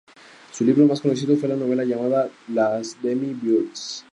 Su 0.51 0.65
libro 0.65 0.87
más 0.87 0.99
conocido 0.99 1.37
fue 1.37 1.47
la 1.47 1.55
novela 1.55 1.85
llamada 1.85 2.27
"Les 2.47 2.99
Demi-vierges". 3.03 4.03